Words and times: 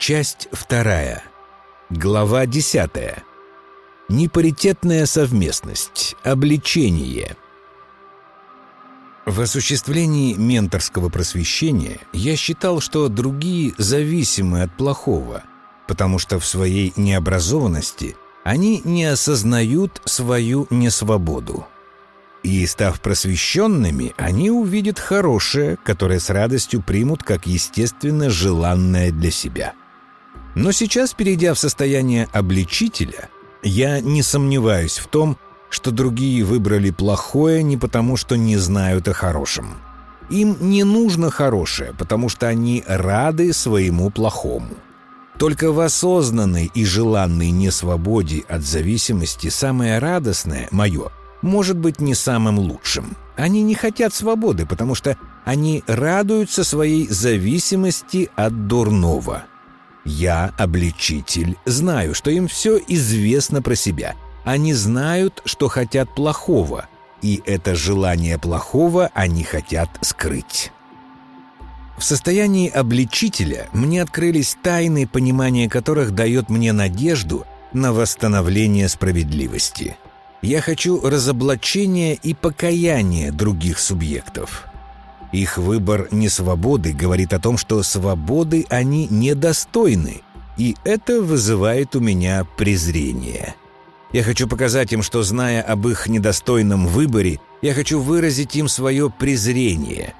Часть 0.00 0.48
вторая. 0.50 1.22
Глава 1.90 2.46
десятая. 2.46 3.22
Непаритетная 4.08 5.04
совместность. 5.04 6.16
Обличение. 6.22 7.36
В 9.26 9.42
осуществлении 9.42 10.32
менторского 10.32 11.10
просвещения 11.10 12.00
я 12.14 12.34
считал, 12.36 12.80
что 12.80 13.08
другие 13.08 13.74
зависимы 13.76 14.62
от 14.62 14.74
плохого, 14.74 15.42
потому 15.86 16.18
что 16.18 16.40
в 16.40 16.46
своей 16.46 16.94
необразованности 16.96 18.16
они 18.42 18.80
не 18.82 19.04
осознают 19.04 20.00
свою 20.06 20.66
несвободу. 20.70 21.66
И, 22.42 22.64
став 22.64 22.98
просвещенными, 23.02 24.14
они 24.16 24.50
увидят 24.50 24.98
хорошее, 24.98 25.76
которое 25.84 26.20
с 26.20 26.30
радостью 26.30 26.82
примут 26.82 27.22
как 27.22 27.46
естественно 27.46 28.30
желанное 28.30 29.12
для 29.12 29.30
себя. 29.30 29.74
Но 30.54 30.72
сейчас, 30.72 31.14
перейдя 31.14 31.54
в 31.54 31.58
состояние 31.58 32.28
обличителя, 32.32 33.28
я 33.62 34.00
не 34.00 34.22
сомневаюсь 34.22 34.98
в 34.98 35.06
том, 35.06 35.38
что 35.68 35.90
другие 35.90 36.44
выбрали 36.44 36.90
плохое 36.90 37.62
не 37.62 37.76
потому, 37.76 38.16
что 38.16 38.36
не 38.36 38.56
знают 38.56 39.06
о 39.08 39.12
хорошем. 39.12 39.74
Им 40.28 40.56
не 40.60 40.84
нужно 40.84 41.30
хорошее, 41.30 41.92
потому 41.96 42.28
что 42.28 42.48
они 42.48 42.84
рады 42.86 43.52
своему 43.52 44.10
плохому. 44.10 44.74
Только 45.38 45.72
в 45.72 45.80
осознанной 45.80 46.70
и 46.74 46.84
желанной 46.84 47.50
несвободе 47.50 48.44
от 48.48 48.62
зависимости 48.62 49.48
самое 49.48 49.98
радостное, 49.98 50.68
мое, 50.70 51.10
может 51.40 51.78
быть 51.78 52.00
не 52.00 52.14
самым 52.14 52.58
лучшим. 52.58 53.16
Они 53.36 53.62
не 53.62 53.74
хотят 53.74 54.12
свободы, 54.12 54.66
потому 54.66 54.94
что 54.94 55.16
они 55.44 55.82
радуются 55.86 56.62
своей 56.62 57.08
зависимости 57.08 58.28
от 58.36 58.66
дурного. 58.66 59.44
Я, 60.04 60.54
обличитель, 60.58 61.56
знаю, 61.64 62.14
что 62.14 62.30
им 62.30 62.48
все 62.48 62.78
известно 62.88 63.62
про 63.62 63.74
себя. 63.74 64.14
Они 64.44 64.72
знают, 64.72 65.42
что 65.44 65.68
хотят 65.68 66.14
плохого, 66.14 66.88
и 67.22 67.42
это 67.44 67.74
желание 67.74 68.38
плохого 68.38 69.10
они 69.14 69.44
хотят 69.44 69.90
скрыть. 70.00 70.72
В 71.98 72.04
состоянии 72.04 72.70
обличителя 72.70 73.68
мне 73.74 74.00
открылись 74.00 74.56
тайны, 74.62 75.06
понимание 75.06 75.68
которых 75.68 76.14
дает 76.14 76.48
мне 76.48 76.72
надежду 76.72 77.44
на 77.74 77.92
восстановление 77.92 78.88
справедливости. 78.88 79.98
Я 80.40 80.62
хочу 80.62 81.06
разоблачения 81.06 82.14
и 82.14 82.32
покаяния 82.32 83.30
других 83.30 83.78
субъектов. 83.78 84.69
Их 85.32 85.58
выбор 85.58 86.08
несвободы 86.10 86.92
говорит 86.92 87.32
о 87.32 87.38
том, 87.38 87.56
что 87.56 87.82
свободы 87.82 88.66
они 88.68 89.06
недостойны, 89.08 90.22
и 90.58 90.76
это 90.84 91.22
вызывает 91.22 91.94
у 91.94 92.00
меня 92.00 92.46
презрение. 92.56 93.54
Я 94.12 94.24
хочу 94.24 94.48
показать 94.48 94.92
им, 94.92 95.02
что, 95.02 95.22
зная 95.22 95.62
об 95.62 95.86
их 95.86 96.08
недостойном 96.08 96.88
выборе, 96.88 97.40
я 97.62 97.74
хочу 97.74 98.00
выразить 98.00 98.56
им 98.56 98.66
свое 98.66 99.08
презрение. 99.08 100.14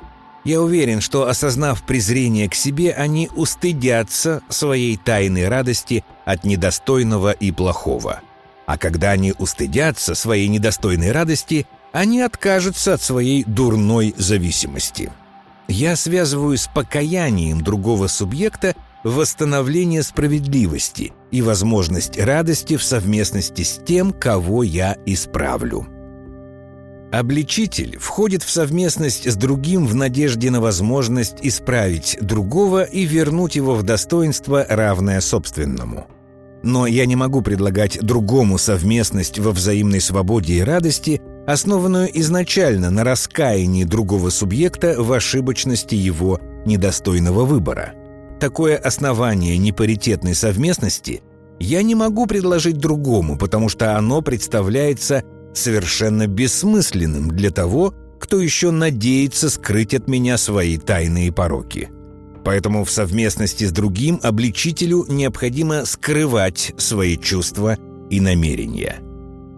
Я 0.44 0.62
уверен, 0.62 1.00
что, 1.00 1.26
осознав 1.26 1.82
презрение 1.82 2.48
к 2.48 2.54
себе, 2.54 2.92
они 2.92 3.28
устыдятся 3.34 4.42
своей 4.48 4.96
тайной 4.96 5.48
радости 5.48 6.04
от 6.24 6.44
недостойного 6.44 7.32
и 7.32 7.50
плохого. 7.50 8.20
А 8.64 8.78
когда 8.78 9.10
они 9.10 9.34
устыдятся 9.36 10.14
своей 10.14 10.46
недостойной 10.46 11.10
радости– 11.10 11.66
они 11.92 12.20
откажутся 12.20 12.94
от 12.94 13.02
своей 13.02 13.44
дурной 13.44 14.14
зависимости. 14.16 15.12
Я 15.68 15.96
связываю 15.96 16.56
с 16.56 16.68
покаянием 16.72 17.62
другого 17.62 18.06
субъекта 18.08 18.74
восстановление 19.04 20.02
справедливости 20.02 21.12
и 21.30 21.42
возможность 21.42 22.18
радости 22.18 22.76
в 22.76 22.82
совместности 22.82 23.62
с 23.62 23.80
тем, 23.84 24.12
кого 24.12 24.62
я 24.62 24.96
исправлю. 25.06 25.86
Обличитель 27.12 27.98
входит 27.98 28.44
в 28.44 28.50
совместность 28.50 29.28
с 29.28 29.34
другим 29.34 29.86
в 29.86 29.96
надежде 29.96 30.50
на 30.50 30.60
возможность 30.60 31.38
исправить 31.42 32.16
другого 32.20 32.84
и 32.84 33.04
вернуть 33.04 33.56
его 33.56 33.74
в 33.74 33.82
достоинство, 33.82 34.64
равное 34.68 35.20
собственному. 35.20 36.06
Но 36.62 36.86
я 36.86 37.06
не 37.06 37.16
могу 37.16 37.42
предлагать 37.42 37.98
другому 38.00 38.58
совместность 38.58 39.38
во 39.38 39.50
взаимной 39.50 40.00
свободе 40.00 40.54
и 40.54 40.60
радости, 40.60 41.20
основанную 41.46 42.08
изначально 42.20 42.90
на 42.90 43.04
раскаянии 43.04 43.84
другого 43.84 44.30
субъекта 44.30 44.96
в 45.02 45.12
ошибочности 45.12 45.94
его 45.94 46.40
недостойного 46.64 47.44
выбора. 47.44 47.94
Такое 48.40 48.76
основание 48.76 49.58
непаритетной 49.58 50.34
совместности 50.34 51.22
я 51.58 51.82
не 51.82 51.94
могу 51.94 52.26
предложить 52.26 52.78
другому, 52.78 53.36
потому 53.36 53.68
что 53.68 53.96
оно 53.96 54.22
представляется 54.22 55.22
совершенно 55.52 56.26
бессмысленным 56.26 57.28
для 57.30 57.50
того, 57.50 57.94
кто 58.18 58.40
еще 58.40 58.70
надеется 58.70 59.50
скрыть 59.50 59.94
от 59.94 60.08
меня 60.08 60.38
свои 60.38 60.78
тайные 60.78 61.32
пороки. 61.32 61.90
Поэтому 62.44 62.84
в 62.84 62.90
совместности 62.90 63.64
с 63.64 63.72
другим 63.72 64.20
обличителю 64.22 65.04
необходимо 65.08 65.84
скрывать 65.84 66.72
свои 66.78 67.18
чувства 67.18 67.76
и 68.08 68.20
намерения– 68.20 69.00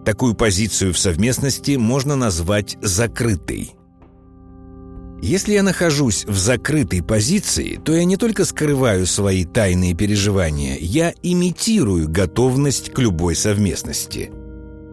Такую 0.05 0.35
позицию 0.35 0.93
в 0.93 0.99
совместности 0.99 1.77
можно 1.77 2.17
назвать 2.17 2.77
закрытой. 2.83 3.73
Если 5.23 5.53
я 5.53 5.63
нахожусь 5.63 6.25
в 6.25 6.37
закрытой 6.37 7.01
позиции, 7.01 7.81
то 7.83 7.95
я 7.95 8.05
не 8.05 8.17
только 8.17 8.45
скрываю 8.45 9.07
свои 9.07 9.45
тайные 9.45 9.95
переживания, 9.95 10.77
я 10.81 11.15
имитирую 11.23 12.09
готовность 12.09 12.91
к 12.93 12.99
любой 12.99 13.37
совместности. 13.37 14.33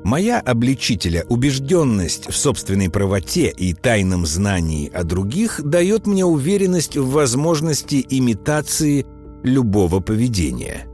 Моя 0.03 0.39
обличителя 0.39 1.25
убежденность 1.27 2.29
в 2.29 2.37
собственной 2.37 2.91
правоте 2.91 3.49
и 3.49 3.73
тайном 3.73 4.27
знании 4.27 4.91
о 4.93 5.03
других 5.03 5.61
дает 5.63 6.05
мне 6.05 6.23
уверенность 6.23 6.95
в 6.95 7.09
возможности 7.09 8.05
имитации 8.07 9.07
любого 9.43 9.99
поведения. 9.99 10.85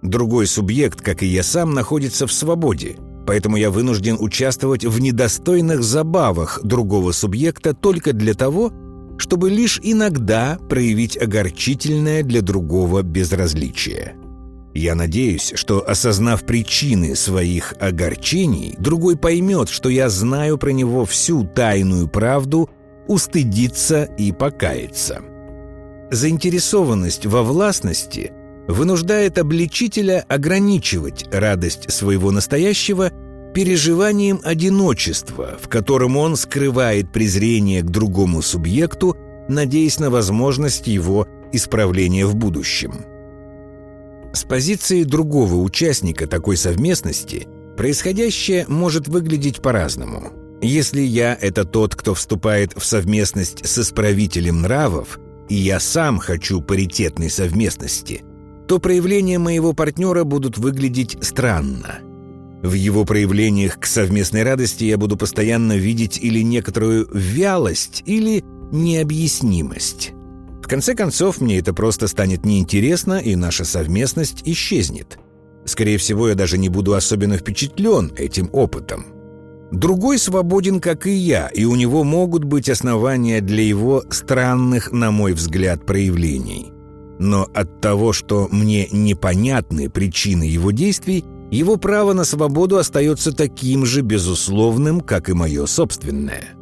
Другой 0.00 0.46
субъект, 0.46 1.02
как 1.02 1.22
и 1.22 1.26
я 1.26 1.42
сам, 1.42 1.74
находится 1.74 2.26
в 2.26 2.32
свободе– 2.32 2.96
поэтому 3.28 3.58
я 3.58 3.70
вынужден 3.70 4.16
участвовать 4.18 4.86
в 4.86 5.00
недостойных 5.02 5.82
забавах 5.82 6.60
другого 6.62 7.12
субъекта 7.12 7.74
только 7.74 8.14
для 8.14 8.32
того, 8.32 8.72
чтобы 9.18 9.50
лишь 9.50 9.78
иногда 9.82 10.58
проявить 10.70 11.18
огорчительное 11.20 12.22
для 12.22 12.40
другого 12.40 13.02
безразличие. 13.02 14.16
Я 14.72 14.94
надеюсь, 14.94 15.52
что, 15.56 15.86
осознав 15.86 16.46
причины 16.46 17.14
своих 17.14 17.74
огорчений, 17.78 18.74
другой 18.78 19.18
поймет, 19.18 19.68
что 19.68 19.90
я 19.90 20.08
знаю 20.08 20.56
про 20.56 20.70
него 20.70 21.04
всю 21.04 21.44
тайную 21.44 22.08
правду, 22.08 22.70
устыдится 23.08 24.04
и 24.04 24.32
покается. 24.32 25.20
Заинтересованность 26.10 27.26
во 27.26 27.42
властности 27.42 28.32
вынуждает 28.68 29.38
обличителя 29.38 30.24
ограничивать 30.28 31.26
радость 31.32 31.90
своего 31.90 32.30
настоящего 32.30 33.10
переживанием 33.54 34.40
одиночества, 34.44 35.58
в 35.60 35.68
котором 35.68 36.16
он 36.16 36.36
скрывает 36.36 37.10
презрение 37.10 37.82
к 37.82 37.90
другому 37.90 38.42
субъекту, 38.42 39.16
надеясь 39.48 39.98
на 39.98 40.10
возможность 40.10 40.86
его 40.86 41.26
исправления 41.52 42.26
в 42.26 42.36
будущем. 42.36 43.06
С 44.34 44.44
позиции 44.44 45.04
другого 45.04 45.54
участника 45.56 46.26
такой 46.26 46.58
совместности 46.58 47.48
происходящее 47.78 48.66
может 48.68 49.08
выглядеть 49.08 49.62
по-разному. 49.62 50.32
Если 50.60 51.00
я– 51.00 51.38
это 51.40 51.64
тот, 51.64 51.94
кто 51.94 52.14
вступает 52.14 52.74
в 52.76 52.84
совместность 52.84 53.66
с 53.66 53.78
исправителем 53.78 54.60
нравов, 54.60 55.18
и 55.48 55.54
я 55.54 55.80
сам 55.80 56.18
хочу 56.18 56.60
паритетной 56.60 57.30
совместности, 57.30 58.22
то 58.68 58.78
проявления 58.78 59.38
моего 59.38 59.72
партнера 59.72 60.24
будут 60.24 60.58
выглядеть 60.58 61.16
странно. 61.22 62.00
В 62.62 62.74
его 62.74 63.06
проявлениях 63.06 63.80
к 63.80 63.86
совместной 63.86 64.42
радости 64.42 64.84
я 64.84 64.98
буду 64.98 65.16
постоянно 65.16 65.76
видеть 65.76 66.18
или 66.20 66.42
некоторую 66.42 67.08
вялость, 67.12 68.02
или 68.04 68.44
необъяснимость. 68.70 70.12
В 70.62 70.68
конце 70.68 70.94
концов, 70.94 71.40
мне 71.40 71.58
это 71.58 71.72
просто 71.72 72.08
станет 72.08 72.44
неинтересно, 72.44 73.18
и 73.20 73.36
наша 73.36 73.64
совместность 73.64 74.42
исчезнет. 74.44 75.18
Скорее 75.64 75.96
всего, 75.96 76.28
я 76.28 76.34
даже 76.34 76.58
не 76.58 76.68
буду 76.68 76.92
особенно 76.92 77.38
впечатлен 77.38 78.12
этим 78.18 78.50
опытом. 78.52 79.06
Другой 79.70 80.18
свободен, 80.18 80.80
как 80.80 81.06
и 81.06 81.12
я, 81.12 81.48
и 81.48 81.64
у 81.64 81.74
него 81.74 82.04
могут 82.04 82.44
быть 82.44 82.68
основания 82.68 83.40
для 83.40 83.62
его 83.62 84.02
странных, 84.10 84.92
на 84.92 85.10
мой 85.10 85.32
взгляд, 85.32 85.86
проявлений 85.86 86.72
но 87.18 87.46
от 87.54 87.80
того, 87.80 88.12
что 88.12 88.48
мне 88.50 88.88
непонятны 88.90 89.90
причины 89.90 90.44
его 90.44 90.70
действий, 90.70 91.24
его 91.50 91.76
право 91.76 92.12
на 92.12 92.24
свободу 92.24 92.76
остается 92.76 93.32
таким 93.32 93.86
же 93.86 94.02
безусловным, 94.02 95.00
как 95.00 95.28
и 95.28 95.32
мое 95.32 95.66
собственное. 95.66 96.58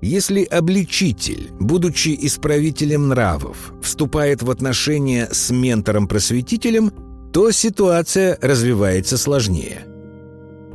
Если 0.00 0.42
обличитель, 0.42 1.50
будучи 1.60 2.16
исправителем 2.20 3.08
нравов, 3.08 3.72
вступает 3.82 4.42
в 4.42 4.50
отношения 4.50 5.28
с 5.30 5.50
ментором-просветителем, 5.50 6.92
то 7.32 7.50
ситуация 7.50 8.36
развивается 8.42 9.16
сложнее. 9.16 9.86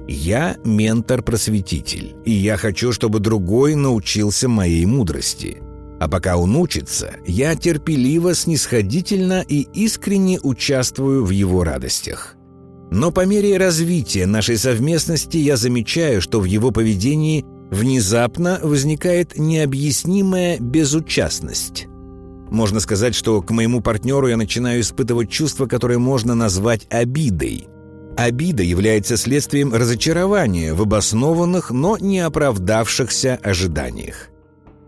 Я 0.07 0.55
ментор-просветитель, 0.63 2.15
и 2.23 2.31
я 2.31 2.55
хочу, 2.55 2.93
чтобы 2.93 3.19
другой 3.19 3.75
научился 3.75 4.47
моей 4.47 4.85
мудрости. 4.85 5.57
А 5.99 6.07
пока 6.07 6.37
он 6.37 6.55
учится, 6.55 7.15
я 7.25 7.55
терпеливо, 7.55 8.35
снисходительно 8.35 9.43
и 9.47 9.67
искренне 9.73 10.39
участвую 10.41 11.25
в 11.25 11.31
его 11.31 11.63
радостях. 11.63 12.35
Но 12.91 13.11
по 13.11 13.25
мере 13.25 13.57
развития 13.57 14.25
нашей 14.25 14.57
совместности 14.57 15.37
я 15.37 15.57
замечаю, 15.57 16.21
что 16.21 16.39
в 16.39 16.45
его 16.45 16.71
поведении 16.71 17.43
внезапно 17.71 18.59
возникает 18.61 19.37
необъяснимая 19.37 20.57
безучастность. 20.59 21.87
Можно 22.49 22.79
сказать, 22.79 23.13
что 23.13 23.41
к 23.41 23.51
моему 23.51 23.81
партнеру 23.81 24.27
я 24.27 24.37
начинаю 24.37 24.81
испытывать 24.81 25.29
чувство, 25.29 25.65
которое 25.65 25.97
можно 25.97 26.33
назвать 26.33 26.87
обидой. 26.89 27.67
Обида 28.15 28.63
является 28.63 29.17
следствием 29.17 29.73
разочарования 29.73 30.73
в 30.73 30.81
обоснованных, 30.81 31.71
но 31.71 31.97
не 31.97 32.19
оправдавшихся 32.19 33.37
ожиданиях. 33.43 34.29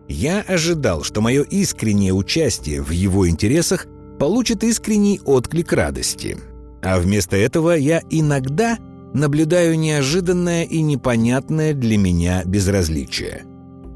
Я 0.09 0.41
ожидал, 0.41 1.03
что 1.03 1.21
мое 1.21 1.43
искреннее 1.43 2.13
участие 2.13 2.81
в 2.81 2.89
его 2.89 3.29
интересах 3.29 3.85
получит 4.17 4.63
искренний 4.63 5.21
отклик 5.23 5.71
радости. 5.71 6.35
А 6.81 6.99
вместо 6.99 7.37
этого 7.37 7.77
я 7.77 8.01
иногда 8.09 8.79
наблюдаю 9.13 9.77
неожиданное 9.77 10.63
и 10.63 10.81
непонятное 10.81 11.75
для 11.75 11.97
меня 11.97 12.43
безразличие. 12.43 13.43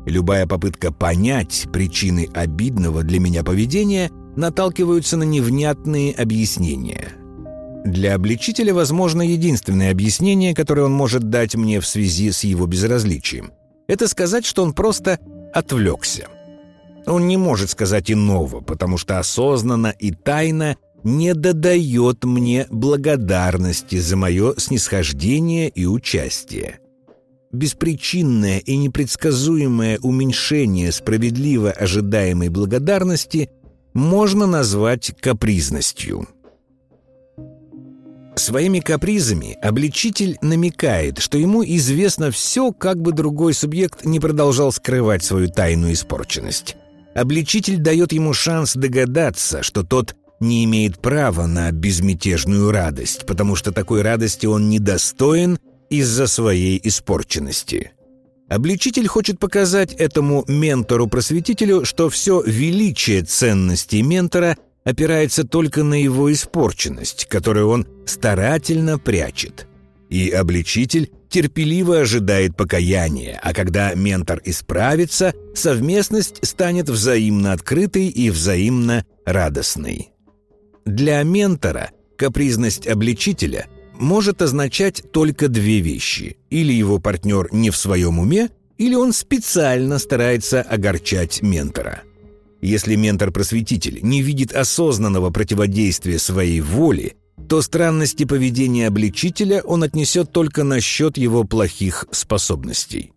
Любая 0.06 0.46
попытка 0.46 0.92
понять 0.92 1.68
причины 1.74 2.30
обидного 2.34 3.04
для 3.04 3.20
меня 3.20 3.44
поведения 3.44 4.12
наталкиваются 4.36 5.18
на 5.18 5.24
невнятные 5.24 6.14
объяснения. 6.14 7.14
Для 7.86 8.16
обличителя 8.16 8.74
возможно 8.74 9.24
единственное 9.24 9.92
объяснение, 9.92 10.54
которое 10.54 10.84
он 10.84 10.94
может 10.94 11.30
дать 11.30 11.56
мне 11.56 11.80
в 11.80 11.88
связи 11.88 12.32
с 12.32 12.44
его 12.44 12.68
безразличием. 12.68 13.52
Это 13.88 14.08
сказать, 14.08 14.46
что 14.46 14.64
он 14.64 14.74
просто 14.74 15.20
отвлекся. 15.54 16.28
Он 17.06 17.28
не 17.28 17.38
может 17.38 17.70
сказать 17.70 18.12
иного, 18.12 18.62
потому 18.62 18.98
что 18.98 19.20
осознанно 19.20 19.94
и 19.98 20.12
тайно 20.12 20.78
не 21.04 21.34
додает 21.34 22.24
мне 22.24 22.66
благодарности 22.70 23.98
за 23.98 24.16
мое 24.16 24.54
снисхождение 24.58 25.70
и 25.70 25.86
участие. 25.86 26.80
Беспричинное 27.52 28.60
и 28.60 28.78
непредсказуемое 28.78 30.00
уменьшение 30.02 30.92
справедливо 30.92 31.72
ожидаемой 31.72 32.50
благодарности 32.50 33.50
можно 33.94 34.48
назвать 34.48 35.14
капризностью. 35.20 36.28
Своими 38.44 38.82
капризами 38.82 39.58
обличитель 39.62 40.38
намекает, 40.42 41.20
что 41.20 41.38
ему 41.38 41.64
известно 41.64 42.30
все, 42.30 42.74
как 42.74 43.02
бы 43.02 43.14
другой 43.14 43.54
субъект 43.54 44.04
не 44.04 44.20
продолжал 44.20 44.74
скрывать 44.74 45.24
свою 45.24 45.48
тайную 45.48 45.94
испорченность. 45.94 46.76
Обличитель 47.16 47.78
дает 47.78 48.12
ему 48.12 48.34
шанс 48.34 48.74
догадаться, 48.74 49.64
что 49.64 49.84
тот 49.84 50.18
не 50.42 50.66
имеет 50.66 51.00
права 51.00 51.48
на 51.48 51.72
безмятежную 51.72 52.70
радость, 52.72 53.26
потому 53.26 53.56
что 53.56 53.72
такой 53.72 54.02
радости 54.02 54.46
он 54.46 54.68
недостоин 54.68 55.58
из-за 55.90 56.28
своей 56.28 56.82
испорченности. 56.84 57.92
Обличитель 58.50 59.08
хочет 59.08 59.40
показать 59.40 59.94
этому 59.94 60.44
ментору-просветителю, 60.50 61.86
что 61.86 62.10
все 62.10 62.44
величие 62.46 63.24
ценностей 63.24 64.02
ментора– 64.02 64.58
опирается 64.84 65.44
только 65.44 65.84
на 65.84 66.02
его 66.02 66.32
испорченность, 66.32 67.26
которую 67.26 67.70
он 67.70 67.88
старательно 68.06 69.00
прячет. 69.00 69.68
И 70.10 70.30
обличитель 70.30 71.12
терпеливо 71.30 72.02
ожидает 72.02 72.56
покаяния, 72.56 73.40
а 73.42 73.54
когда 73.54 73.94
ментор 73.96 74.42
исправится, 74.46 75.34
совместность 75.56 76.46
станет 76.46 76.90
взаимно 76.90 77.54
открытой 77.54 78.08
и 78.08 78.30
взаимно 78.30 79.06
радостной. 79.26 80.10
Для 80.86 81.24
ментора 81.24 81.92
капризность 82.18 82.86
обличителя 82.88 83.68
может 83.94 84.42
означать 84.42 85.04
только 85.12 85.48
две 85.48 85.80
вещи. 85.80 86.38
Или 86.50 86.74
его 86.74 87.00
партнер 87.00 87.48
не 87.52 87.72
в 87.72 87.78
своем 87.78 88.20
уме, 88.20 88.50
или 88.78 88.96
он 88.96 89.14
специально 89.14 89.98
старается 89.98 90.62
огорчать 90.62 91.42
ментора– 91.42 92.02
если 92.64 92.96
ментор-просветитель 92.96 94.00
не 94.02 94.22
видит 94.22 94.54
осознанного 94.54 95.32
противодействия 95.32 96.18
своей 96.18 96.62
воле, 96.62 97.16
то 97.50 97.62
странности 97.62 98.24
поведения 98.24 98.88
обличителя 98.88 99.62
он 99.64 99.84
отнесет 99.84 100.32
только 100.32 100.64
на 100.64 100.80
счет 100.80 101.18
его 101.18 101.44
плохих 101.44 102.06
способностей. 102.12 103.12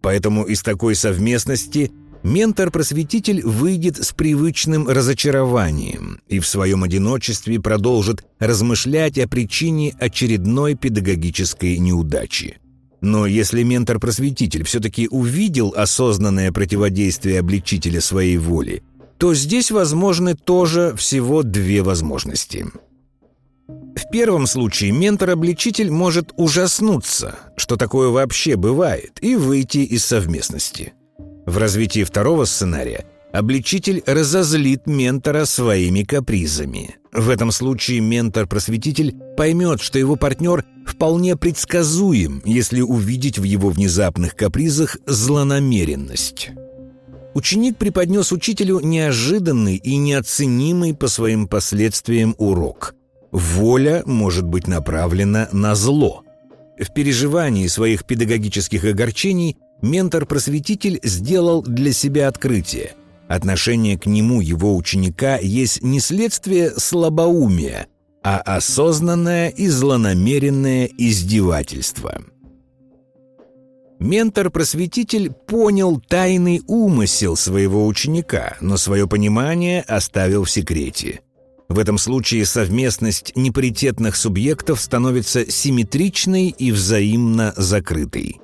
Поэтому 0.00 0.44
из 0.44 0.62
такой 0.62 0.94
совместности 0.94 1.90
ментор-просветитель 2.22 3.42
выйдет 3.42 3.96
с 3.96 4.12
привычным 4.12 4.88
разочарованием 4.88 6.20
и 6.28 6.38
в 6.38 6.46
своем 6.46 6.84
одиночестве 6.84 7.60
продолжит 7.60 8.24
размышлять 8.38 9.18
о 9.18 9.26
причине 9.26 9.94
очередной 9.98 10.74
педагогической 10.74 11.78
неудачи. 11.78 12.58
Но 13.04 13.26
если 13.26 13.62
ментор-просветитель 13.62 14.64
все-таки 14.64 15.08
увидел 15.10 15.74
осознанное 15.76 16.50
противодействие 16.52 17.40
обличителя 17.40 18.00
своей 18.00 18.38
воли, 18.38 18.82
то 19.18 19.34
здесь 19.34 19.70
возможны 19.70 20.34
тоже 20.34 20.94
всего 20.96 21.42
две 21.42 21.82
возможности. 21.82 22.64
В 23.68 24.10
первом 24.10 24.46
случае 24.46 24.92
ментор-обличитель 24.92 25.90
может 25.90 26.32
ужаснуться, 26.38 27.40
что 27.58 27.76
такое 27.76 28.08
вообще 28.08 28.56
бывает, 28.56 29.18
и 29.20 29.36
выйти 29.36 29.78
из 29.78 30.02
совместности. 30.06 30.94
В 31.44 31.58
развитии 31.58 32.04
второго 32.04 32.46
сценария 32.46 33.04
обличитель 33.34 34.02
разозлит 34.06 34.86
ментора 34.86 35.44
своими 35.44 36.04
капризами. 36.04 36.96
В 37.12 37.28
этом 37.28 37.50
случае 37.50 38.00
ментор-просветитель 38.00 39.14
поймет, 39.36 39.82
что 39.82 39.98
его 39.98 40.16
партнер 40.16 40.64
вполне 40.86 41.36
предсказуем, 41.36 42.42
если 42.44 42.80
увидеть 42.80 43.38
в 43.38 43.42
его 43.42 43.70
внезапных 43.70 44.34
капризах 44.36 44.96
злонамеренность. 45.06 46.50
Ученик 47.34 47.76
преподнес 47.78 48.30
учителю 48.30 48.78
неожиданный 48.80 49.76
и 49.76 49.96
неоценимый 49.96 50.94
по 50.94 51.08
своим 51.08 51.48
последствиям 51.48 52.36
урок. 52.38 52.94
Воля 53.32 54.04
может 54.06 54.44
быть 54.44 54.68
направлена 54.68 55.48
на 55.50 55.74
зло. 55.74 56.22
В 56.78 56.92
переживании 56.94 57.66
своих 57.66 58.04
педагогических 58.04 58.84
огорчений 58.84 59.56
ментор-просветитель 59.82 61.00
сделал 61.02 61.62
для 61.62 61.92
себя 61.92 62.28
открытие. 62.28 62.92
Отношение 63.26 63.98
к 63.98 64.06
нему 64.06 64.40
его 64.40 64.76
ученика 64.76 65.36
есть 65.38 65.82
не 65.82 65.98
следствие 65.98 66.72
слабоумия, 66.76 67.88
а 68.24 68.38
осознанное 68.38 69.50
и 69.50 69.68
злонамеренное 69.68 70.88
издевательство. 70.96 72.24
Ментор-просветитель 74.00 75.30
понял 75.30 76.00
тайный 76.00 76.62
умысел 76.66 77.36
своего 77.36 77.86
ученика, 77.86 78.56
но 78.60 78.78
свое 78.78 79.06
понимание 79.06 79.82
оставил 79.82 80.44
в 80.44 80.50
секрете. 80.50 81.20
В 81.68 81.78
этом 81.78 81.98
случае 81.98 82.46
совместность 82.46 83.32
непаритетных 83.36 84.16
субъектов 84.16 84.80
становится 84.80 85.50
симметричной 85.50 86.48
и 86.48 86.72
взаимно 86.72 87.52
закрытой. 87.56 88.40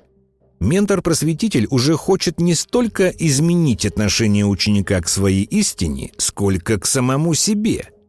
Ментор-просветитель 0.60 1.66
уже 1.70 1.96
хочет 1.96 2.38
не 2.38 2.54
столько 2.54 3.08
изменить 3.08 3.86
отношение 3.86 4.44
ученика 4.44 5.00
к 5.00 5.08
своей 5.08 5.44
истине, 5.44 6.12
сколько 6.18 6.78
к 6.78 6.84
самому 6.84 7.32
себе– 7.32 7.88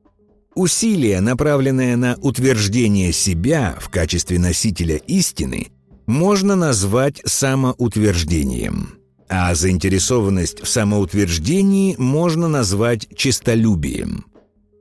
Усилие, 0.53 1.22
направленное 1.22 1.96
на 1.96 2.17
утверждение 2.22 3.13
себя 3.13 3.77
в 3.79 3.89
качестве 3.89 4.38
носителя 4.38 4.98
истины, 4.98 5.67
можно 6.08 6.58
назвать 6.58 7.22
самоутверждением, 7.24 8.96
а 9.29 9.55
заинтересованность 9.55 10.62
в 10.62 10.67
самоутверждении 10.67 11.96
можно 11.98 12.50
назвать 12.50 13.08
честолюбием. 13.15 14.25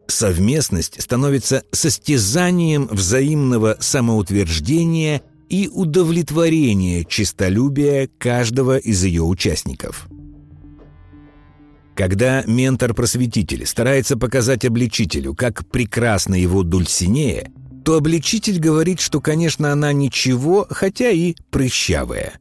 Совместность 0.08 1.00
становится 1.00 1.62
состязанием 1.70 2.88
взаимного 2.90 3.76
самоутверждения 3.78 5.22
и 5.48 5.68
удовлетворения 5.72 7.04
честолюбия 7.04 8.08
каждого 8.18 8.76
из 8.76 9.04
ее 9.04 9.22
участников– 9.22 10.08
когда 11.94 12.42
ментор-просветитель 12.46 13.66
старается 13.66 14.16
показать 14.16 14.64
обличителю, 14.64 15.34
как 15.34 15.66
прекрасна 15.68 16.34
его 16.34 16.62
Дульсинея, 16.62 17.50
то 17.84 17.96
обличитель 17.96 18.58
говорит, 18.58 19.00
что, 19.00 19.20
конечно, 19.20 19.72
она 19.72 19.92
ничего, 19.92 20.66
хотя 20.70 21.10
и 21.10 21.34
прыщавая. 21.50 22.34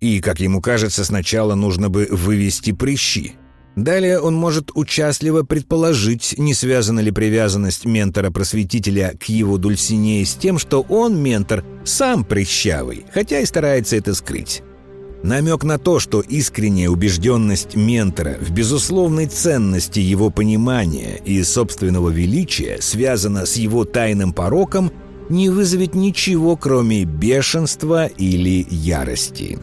И, 0.00 0.20
как 0.20 0.40
ему 0.40 0.60
кажется, 0.60 1.04
сначала 1.04 1.54
нужно 1.54 1.90
бы 1.90 2.08
вывести 2.10 2.72
прыщи. 2.72 3.34
Далее 3.76 4.18
он 4.18 4.34
может 4.34 4.70
участливо 4.74 5.42
предположить, 5.42 6.34
не 6.36 6.54
связана 6.54 7.00
ли 7.00 7.10
привязанность 7.10 7.84
ментора-просветителя 7.84 9.14
к 9.18 9.24
его 9.24 9.58
Дульсинее 9.58 10.26
с 10.26 10.34
тем, 10.34 10.58
что 10.58 10.80
он, 10.82 11.22
ментор, 11.22 11.64
сам 11.84 12.24
прыщавый, 12.24 13.04
хотя 13.12 13.40
и 13.40 13.46
старается 13.46 13.96
это 13.96 14.14
скрыть. 14.14 14.62
Намек 15.22 15.64
на 15.64 15.78
то, 15.78 15.98
что 15.98 16.20
искренняя 16.20 16.88
убежденность 16.88 17.76
ментора 17.76 18.38
в 18.40 18.50
безусловной 18.52 19.26
ценности 19.26 20.00
его 20.00 20.30
понимания 20.30 21.20
и 21.24 21.42
собственного 21.42 22.08
величия 22.08 22.78
связана 22.80 23.44
с 23.44 23.56
его 23.56 23.84
тайным 23.84 24.32
пороком, 24.32 24.90
не 25.28 25.50
вызовет 25.50 25.94
ничего, 25.94 26.56
кроме 26.56 27.04
бешенства 27.04 28.06
или 28.06 28.66
ярости. 28.70 29.58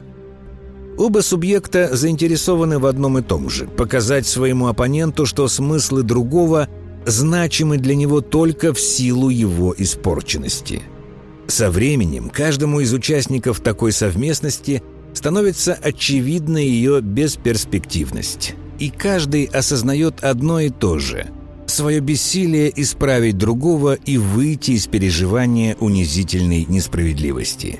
Оба 0.98 1.20
субъекта 1.20 1.96
заинтересованы 1.96 2.80
в 2.80 2.86
одном 2.86 3.18
и 3.18 3.22
том 3.22 3.50
же– 3.50 3.68
показать 3.78 4.28
своему 4.28 4.68
оппоненту, 4.68 5.26
что 5.26 5.48
смыслы 5.48 6.04
другого 6.04 6.70
значимы 7.06 7.78
для 7.78 7.96
него 7.96 8.22
только 8.22 8.74
в 8.74 8.80
силу 8.80 9.30
его 9.30 9.74
испорченности. 9.78 10.84
Со 11.48 11.72
временем 11.72 12.30
каждому 12.30 12.80
из 12.80 12.94
участников 12.94 13.60
такой 13.60 13.92
совместности– 13.92 14.84
становится 15.18 15.74
очевидна 15.74 16.60
ее 16.60 17.02
бесперспективность. 17.02 18.54
И 18.80 18.90
каждый 18.90 19.46
осознает 19.46 20.24
одно 20.24 20.60
и 20.60 20.70
то 20.70 21.00
же– 21.00 21.28
свое 21.66 22.00
бессилие 22.00 22.72
исправить 22.82 23.38
другого 23.38 23.96
и 23.96 24.18
выйти 24.18 24.72
из 24.72 24.88
переживания 24.88 25.76
унизительной 25.80 26.66
несправедливости. 26.70 27.80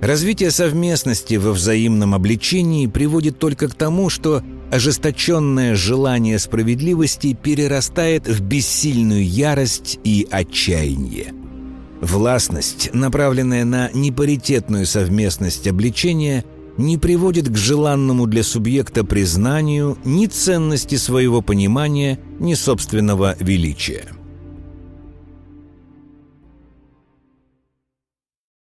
Развитие 0.00 0.52
совместности 0.52 1.34
во 1.34 1.52
взаимном 1.52 2.14
обличении 2.14 2.86
приводит 2.86 3.38
только 3.38 3.68
к 3.68 3.74
тому, 3.74 4.08
что 4.08 4.42
ожесточенное 4.70 5.74
желание 5.74 6.38
справедливости 6.38 7.34
перерастает 7.34 8.28
в 8.28 8.40
бессильную 8.40 9.26
ярость 9.26 9.98
и 10.04 10.26
отчаяние. 10.30 11.34
Властность, 12.00 12.90
направленная 12.92 13.64
на 13.64 13.90
непаритетную 13.92 14.86
совместность 14.86 15.66
обличения– 15.66 16.44
не 16.78 16.96
приводит 16.96 17.48
к 17.48 17.56
желанному 17.56 18.26
для 18.26 18.42
субъекта 18.42 19.04
признанию 19.04 19.98
ни 20.04 20.26
ценности 20.26 20.94
своего 20.94 21.42
понимания, 21.42 22.18
ни 22.38 22.54
собственного 22.54 23.36
величия. 23.38 24.06